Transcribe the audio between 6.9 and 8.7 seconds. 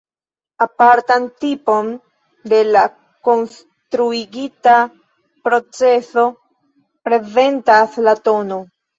prezentas la tn.